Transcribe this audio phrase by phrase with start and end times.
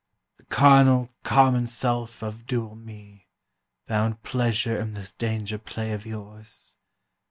[0.37, 3.27] The carnal, common self of dual me
[3.85, 6.75] Found pleasure in this danger play of yours.